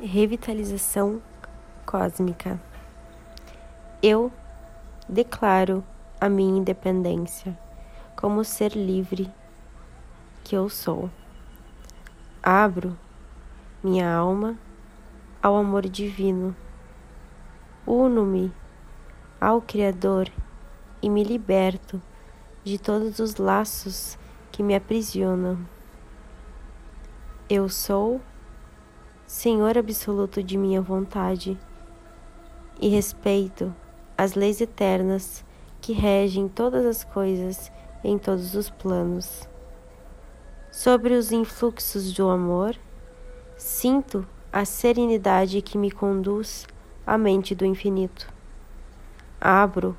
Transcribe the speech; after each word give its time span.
revitalização 0.00 1.20
cósmica. 1.84 2.58
Eu 4.02 4.32
declaro 5.06 5.84
a 6.18 6.28
minha 6.28 6.58
independência 6.58 7.58
como 8.16 8.42
ser 8.42 8.72
livre 8.72 9.30
que 10.42 10.56
eu 10.56 10.70
sou. 10.70 11.10
Abro 12.42 12.96
minha 13.84 14.10
alma 14.10 14.58
ao 15.42 15.56
amor 15.56 15.86
divino. 15.86 16.56
Uno-me 17.86 18.52
ao 19.38 19.60
Criador 19.60 20.30
e 21.02 21.10
me 21.10 21.22
liberto 21.22 22.00
de 22.64 22.78
todos 22.78 23.18
os 23.18 23.36
laços 23.36 24.18
que 24.50 24.62
me 24.62 24.74
aprisionam. 24.74 25.58
Eu 27.48 27.68
sou 27.68 28.20
Senhor 29.32 29.78
absoluto 29.78 30.42
de 30.42 30.58
minha 30.58 30.82
vontade 30.82 31.56
e 32.80 32.88
respeito 32.88 33.72
as 34.18 34.34
leis 34.34 34.60
eternas 34.60 35.44
que 35.80 35.92
regem 35.92 36.48
todas 36.48 36.84
as 36.84 37.04
coisas 37.04 37.70
em 38.02 38.18
todos 38.18 38.56
os 38.56 38.68
planos. 38.70 39.48
Sobre 40.72 41.14
os 41.14 41.30
influxos 41.30 42.12
do 42.12 42.28
amor, 42.28 42.74
sinto 43.56 44.26
a 44.52 44.64
serenidade 44.64 45.62
que 45.62 45.78
me 45.78 45.92
conduz 45.92 46.66
à 47.06 47.16
mente 47.16 47.54
do 47.54 47.64
infinito. 47.64 48.28
Abro 49.40 49.96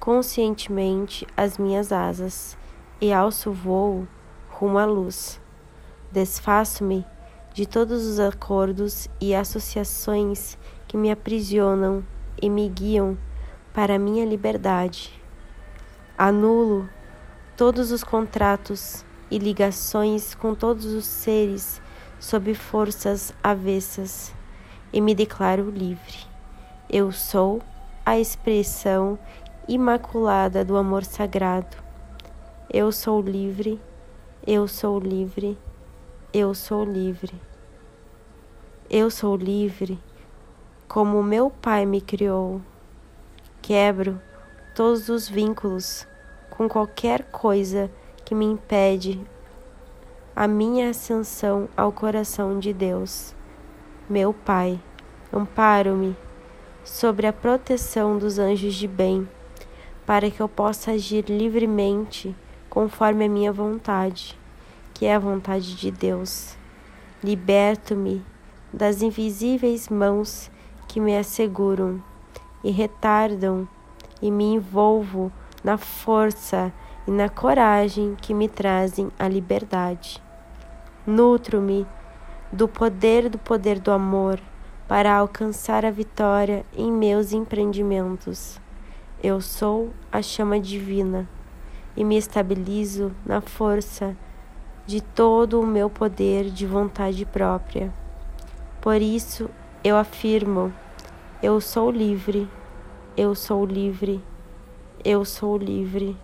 conscientemente 0.00 1.26
as 1.36 1.58
minhas 1.58 1.92
asas 1.92 2.56
e 2.98 3.12
alço 3.12 3.52
voo 3.52 4.08
rumo 4.48 4.78
à 4.78 4.86
luz. 4.86 5.38
Desfaço-me 6.10 7.04
de 7.52 7.66
todos 7.66 8.06
os 8.06 8.20
acordos 8.20 9.08
e 9.20 9.34
associações 9.34 10.56
que 10.86 10.96
me 10.96 11.10
aprisionam 11.10 12.04
e 12.40 12.48
me 12.48 12.68
guiam 12.68 13.18
para 13.72 13.98
minha 13.98 14.24
liberdade. 14.24 15.12
Anulo 16.16 16.88
todos 17.56 17.90
os 17.90 18.04
contratos 18.04 19.04
e 19.30 19.38
ligações 19.38 20.34
com 20.34 20.54
todos 20.54 20.86
os 20.86 21.04
seres 21.04 21.80
sob 22.18 22.54
forças 22.54 23.32
avessas 23.42 24.32
e 24.92 25.00
me 25.00 25.14
declaro 25.14 25.70
livre. 25.70 26.26
Eu 26.88 27.12
sou 27.12 27.62
a 28.04 28.18
expressão 28.18 29.18
imaculada 29.68 30.64
do 30.64 30.76
amor 30.76 31.04
sagrado. 31.04 31.76
Eu 32.68 32.90
sou 32.90 33.20
livre, 33.20 33.80
eu 34.46 34.66
sou 34.66 34.98
livre. 34.98 35.56
Eu 36.32 36.54
sou 36.54 36.84
livre. 36.84 37.32
Eu 38.88 39.10
sou 39.10 39.34
livre 39.34 39.98
como 40.86 41.24
meu 41.24 41.50
Pai 41.50 41.84
me 41.84 42.00
criou. 42.00 42.62
Quebro 43.60 44.22
todos 44.72 45.08
os 45.08 45.28
vínculos 45.28 46.06
com 46.48 46.68
qualquer 46.68 47.24
coisa 47.32 47.90
que 48.24 48.32
me 48.32 48.44
impede 48.44 49.20
a 50.36 50.46
minha 50.46 50.90
ascensão 50.90 51.68
ao 51.76 51.90
coração 51.90 52.60
de 52.60 52.72
Deus. 52.72 53.34
Meu 54.08 54.32
Pai, 54.32 54.80
amparo-me 55.32 56.16
sobre 56.84 57.26
a 57.26 57.32
proteção 57.32 58.18
dos 58.18 58.38
anjos 58.38 58.74
de 58.74 58.86
bem, 58.86 59.28
para 60.06 60.30
que 60.30 60.40
eu 60.40 60.48
possa 60.48 60.92
agir 60.92 61.24
livremente 61.28 62.36
conforme 62.68 63.24
a 63.24 63.28
minha 63.28 63.52
vontade 63.52 64.38
que 65.00 65.06
é 65.06 65.14
a 65.14 65.18
vontade 65.18 65.76
de 65.76 65.90
Deus. 65.90 66.58
Liberto-me 67.24 68.22
das 68.70 69.00
invisíveis 69.00 69.88
mãos 69.88 70.50
que 70.86 71.00
me 71.00 71.16
asseguram 71.16 72.04
e 72.62 72.70
retardam, 72.70 73.66
e 74.20 74.30
me 74.30 74.44
envolvo 74.44 75.32
na 75.64 75.78
força 75.78 76.70
e 77.08 77.10
na 77.10 77.30
coragem 77.30 78.14
que 78.20 78.34
me 78.34 78.46
trazem 78.46 79.10
a 79.18 79.26
liberdade. 79.26 80.22
Nutro-me 81.06 81.86
do 82.52 82.68
poder 82.68 83.30
do 83.30 83.38
poder 83.38 83.78
do 83.78 83.90
amor 83.90 84.38
para 84.86 85.16
alcançar 85.16 85.82
a 85.82 85.90
vitória 85.90 86.62
em 86.76 86.92
meus 86.92 87.32
empreendimentos. 87.32 88.60
Eu 89.22 89.40
sou 89.40 89.94
a 90.12 90.20
chama 90.20 90.60
divina 90.60 91.26
e 91.96 92.04
me 92.04 92.18
estabilizo 92.18 93.10
na 93.24 93.40
força 93.40 94.14
de 94.90 95.00
todo 95.00 95.60
o 95.60 95.66
meu 95.66 95.88
poder 95.88 96.50
de 96.50 96.66
vontade 96.66 97.24
própria. 97.24 97.94
Por 98.80 99.00
isso 99.00 99.48
eu 99.84 99.96
afirmo: 99.96 100.72
eu 101.40 101.60
sou 101.60 101.92
livre, 101.92 102.50
eu 103.16 103.32
sou 103.36 103.64
livre, 103.64 104.20
eu 105.04 105.24
sou 105.24 105.56
livre. 105.56 106.16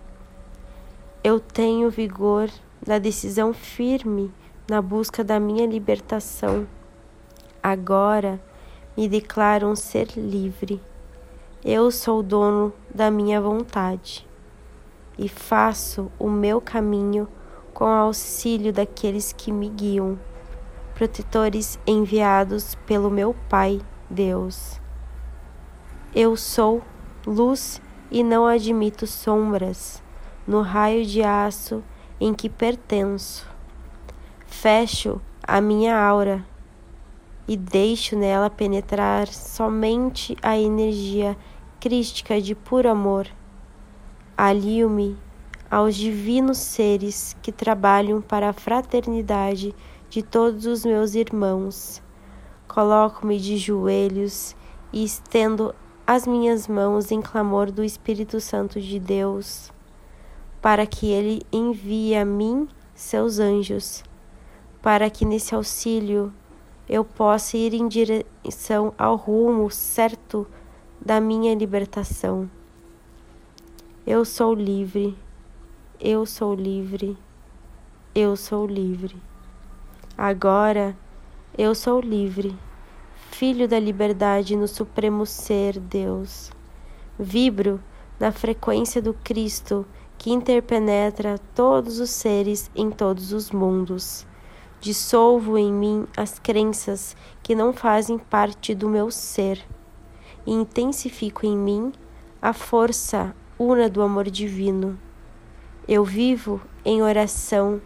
Eu 1.22 1.38
tenho 1.38 1.88
vigor 1.90 2.50
da 2.84 2.98
decisão 2.98 3.52
firme 3.52 4.32
na 4.68 4.82
busca 4.82 5.22
da 5.22 5.38
minha 5.38 5.64
libertação. 5.64 6.66
Agora 7.62 8.40
me 8.96 9.08
declaro 9.08 9.68
um 9.68 9.76
ser 9.76 10.08
livre. 10.16 10.82
Eu 11.64 11.92
sou 11.92 12.20
dono 12.20 12.72
da 12.92 13.12
minha 13.12 13.40
vontade 13.40 14.26
e 15.16 15.28
faço 15.28 16.10
o 16.18 16.28
meu 16.28 16.60
caminho 16.60 17.28
com 17.76 17.84
auxílio 17.84 18.72
daqueles 18.72 19.34
que 19.34 19.52
me 19.52 19.68
guiam, 19.68 20.18
protetores 20.94 21.78
enviados 21.86 22.74
pelo 22.86 23.10
meu 23.10 23.36
Pai 23.50 23.82
Deus. 24.08 24.80
Eu 26.14 26.38
sou 26.38 26.80
luz 27.26 27.82
e 28.10 28.24
não 28.24 28.46
admito 28.46 29.06
sombras 29.06 30.02
no 30.46 30.62
raio 30.62 31.04
de 31.04 31.22
aço 31.22 31.84
em 32.18 32.32
que 32.32 32.48
pertenço. 32.48 33.46
Fecho 34.46 35.20
a 35.42 35.60
minha 35.60 36.02
aura 36.02 36.42
e 37.46 37.58
deixo 37.58 38.16
nela 38.16 38.48
penetrar 38.48 39.26
somente 39.26 40.34
a 40.42 40.56
energia 40.58 41.36
crística 41.78 42.40
de 42.40 42.54
puro 42.54 42.88
amor. 42.88 43.26
Alio-me 44.34 45.25
aos 45.70 45.96
divinos 45.96 46.58
seres 46.58 47.36
que 47.42 47.50
trabalham 47.50 48.20
para 48.20 48.50
a 48.50 48.52
fraternidade 48.52 49.74
de 50.08 50.22
todos 50.22 50.66
os 50.66 50.84
meus 50.84 51.14
irmãos. 51.14 52.02
Coloco-me 52.68 53.38
de 53.38 53.56
joelhos 53.56 54.54
e 54.92 55.04
estendo 55.04 55.74
as 56.06 56.26
minhas 56.26 56.68
mãos 56.68 57.10
em 57.10 57.20
clamor 57.20 57.70
do 57.70 57.82
Espírito 57.82 58.40
Santo 58.40 58.80
de 58.80 58.98
Deus, 59.00 59.72
para 60.62 60.86
que 60.86 61.10
ele 61.10 61.42
envie 61.52 62.14
a 62.14 62.24
mim 62.24 62.68
seus 62.94 63.38
anjos, 63.38 64.04
para 64.80 65.10
que 65.10 65.24
nesse 65.24 65.54
auxílio 65.54 66.32
eu 66.88 67.04
possa 67.04 67.56
ir 67.56 67.74
em 67.74 67.88
direção 67.88 68.94
ao 68.96 69.16
rumo 69.16 69.68
certo 69.70 70.46
da 71.04 71.20
minha 71.20 71.54
libertação. 71.54 72.48
Eu 74.06 74.24
sou 74.24 74.54
livre 74.54 75.16
eu 76.00 76.26
sou 76.26 76.54
livre, 76.54 77.16
eu 78.14 78.36
sou 78.36 78.66
livre. 78.66 79.16
Agora 80.16 80.96
eu 81.56 81.74
sou 81.74 82.00
livre, 82.00 82.54
filho 83.30 83.66
da 83.66 83.78
liberdade 83.78 84.56
no 84.56 84.68
Supremo 84.68 85.24
Ser 85.24 85.80
Deus. 85.80 86.50
Vibro 87.18 87.80
na 88.20 88.30
frequência 88.30 89.00
do 89.00 89.14
Cristo 89.14 89.86
que 90.18 90.30
interpenetra 90.30 91.38
todos 91.54 91.98
os 91.98 92.10
seres 92.10 92.70
em 92.74 92.90
todos 92.90 93.32
os 93.32 93.50
mundos. 93.50 94.26
Dissolvo 94.80 95.56
em 95.56 95.72
mim 95.72 96.06
as 96.14 96.38
crenças 96.38 97.16
que 97.42 97.54
não 97.54 97.72
fazem 97.72 98.18
parte 98.18 98.74
do 98.74 98.88
meu 98.88 99.10
ser 99.10 99.64
e 100.46 100.52
intensifico 100.52 101.46
em 101.46 101.56
mim 101.56 101.92
a 102.40 102.52
força 102.52 103.34
una 103.58 103.88
do 103.88 104.02
amor 104.02 104.30
divino. 104.30 105.05
Eu 105.88 106.04
vivo 106.04 106.60
em 106.84 107.00
oração 107.00 107.80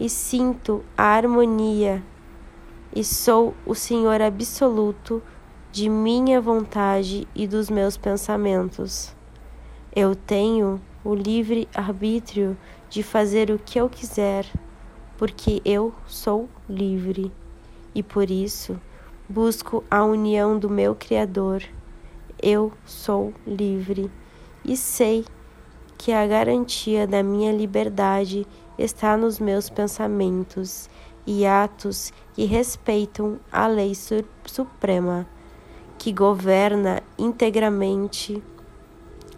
e 0.00 0.08
sinto 0.08 0.84
a 0.98 1.04
harmonia, 1.04 2.02
e 2.92 3.04
sou 3.04 3.54
o 3.64 3.72
Senhor 3.72 4.20
absoluto 4.20 5.22
de 5.70 5.88
minha 5.88 6.40
vontade 6.40 7.28
e 7.36 7.46
dos 7.46 7.70
meus 7.70 7.96
pensamentos. 7.96 9.14
Eu 9.94 10.16
tenho 10.16 10.80
o 11.04 11.14
livre 11.14 11.68
arbítrio 11.72 12.58
de 12.90 13.04
fazer 13.04 13.48
o 13.52 13.60
que 13.60 13.78
eu 13.78 13.88
quiser, 13.88 14.44
porque 15.16 15.62
eu 15.64 15.94
sou 16.08 16.48
livre 16.68 17.30
e 17.94 18.02
por 18.02 18.28
isso 18.28 18.76
busco 19.28 19.84
a 19.88 20.04
união 20.04 20.58
do 20.58 20.68
meu 20.68 20.96
Criador. 20.96 21.62
Eu 22.42 22.72
sou 22.84 23.32
livre 23.46 24.10
e 24.64 24.76
sei 24.76 25.24
que 25.98 26.12
a 26.12 26.26
garantia 26.26 27.06
da 27.06 27.22
minha 27.22 27.52
liberdade 27.52 28.46
está 28.78 29.16
nos 29.16 29.38
meus 29.38 29.70
pensamentos 29.70 30.88
e 31.26 31.44
atos 31.46 32.12
que 32.34 32.44
respeitam 32.44 33.38
a 33.50 33.66
lei 33.66 33.92
suprema, 34.44 35.26
que 35.98 36.12
governa 36.12 37.02
integramente 37.18 38.42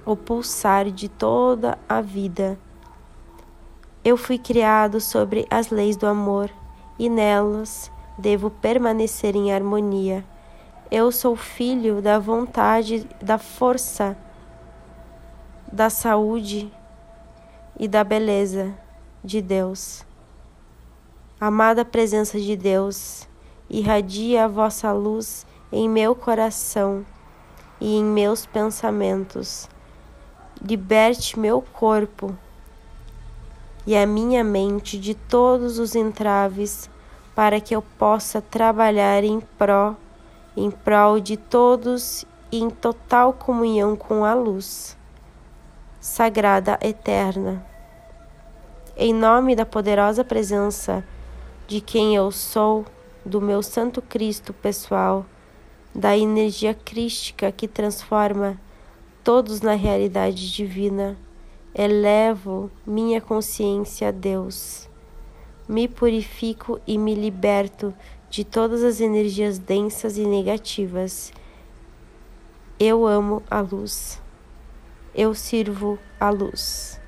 o 0.05 0.16
pulsar 0.16 0.90
de 0.90 1.08
toda 1.08 1.78
a 1.88 2.00
vida. 2.00 2.58
Eu 4.05 4.16
fui 4.16 4.38
criado 4.38 5.00
sobre 5.00 5.46
as 5.50 5.70
leis 5.70 5.96
do 5.96 6.06
amor 6.06 6.50
e 6.99 7.08
nelas 7.08 7.90
devo 8.19 8.50
permanecer 8.50 9.37
em 9.37 9.52
harmonia. 9.52 10.25
Eu 10.90 11.12
sou 11.12 11.37
filho 11.37 12.00
da 12.00 12.19
vontade, 12.19 13.06
da 13.22 13.38
força, 13.38 14.16
da 15.70 15.91
saúde 15.91 16.73
e 17.79 17.87
da 17.87 18.03
beleza 18.03 18.75
de 19.23 19.43
Deus. 19.43 20.05
Amada 21.38 21.85
presença 21.85 22.41
de 22.41 22.56
Deus, 22.56 23.29
irradia 23.69 24.47
a 24.47 24.49
vossa 24.49 24.91
luz 24.93 25.47
em 25.70 25.88
meu 25.88 26.15
coração 26.15 27.05
e 27.81 27.97
em 27.97 28.03
meus 28.03 28.47
pensamentos. 28.47 29.69
Liberte 30.61 31.38
meu 31.38 31.61
corpo 31.61 32.35
e 33.87 33.97
a 33.97 34.06
minha 34.06 34.43
mente 34.43 34.99
de 34.99 35.15
todos 35.15 35.79
os 35.79 35.94
entraves 35.94 36.91
para 37.35 37.61
que 37.61 37.76
eu 37.76 37.82
possa 37.82 38.41
trabalhar 38.41 39.23
em 39.23 39.38
pró, 39.38 39.94
em 40.56 40.70
prol 40.70 41.20
de 41.20 41.37
todos 41.37 42.25
e 42.50 42.59
em 42.59 42.70
total 42.70 43.32
comunhão 43.32 43.94
com 43.94 44.25
a 44.25 44.35
luz. 44.35 44.97
Sagrada 46.00 46.78
Eterna, 46.80 47.64
em 48.96 49.12
nome 49.12 49.54
da 49.54 49.66
poderosa 49.66 50.24
presença 50.24 51.04
de 51.66 51.80
quem 51.80 52.14
eu 52.14 52.30
sou, 52.30 52.84
do 53.24 53.40
meu 53.40 53.62
Santo 53.62 54.00
Cristo 54.00 54.52
pessoal, 54.52 55.26
da 55.94 56.16
energia 56.16 56.72
crística 56.72 57.50
que 57.52 57.68
transforma 57.68 58.60
todos 59.22 59.60
na 59.60 59.74
realidade 59.74 60.52
divina, 60.52 61.16
elevo 61.74 62.70
minha 62.86 63.20
consciência 63.20 64.08
a 64.08 64.10
Deus 64.10 64.88
me 65.68 65.86
purifico 65.86 66.80
e 66.86 66.96
me 66.96 67.14
liberto 67.14 67.94
de 68.30 68.42
todas 68.42 68.82
as 68.82 69.00
energias 69.00 69.58
densas 69.58 70.16
e 70.16 70.24
negativas. 70.24 71.30
Eu 72.80 73.06
amo 73.06 73.42
a 73.50 73.60
luz. 73.60 74.20
Eu 75.20 75.35
sirvo 75.35 75.99
a 76.20 76.31
luz. 76.31 77.00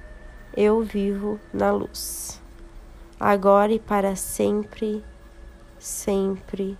Eu 0.56 0.82
vivo 0.82 1.38
na 1.52 1.70
luz. 1.70 2.42
Agora 3.20 3.72
e 3.72 3.78
para 3.78 4.16
sempre, 4.16 5.04
sempre, 5.78 6.76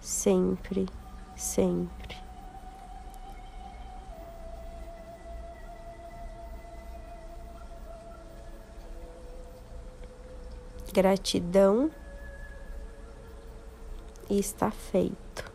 sempre, 0.00 0.86
sempre. 1.36 2.16
Gratidão 10.94 11.90
e 14.30 14.38
está 14.38 14.70
feito. 14.70 15.53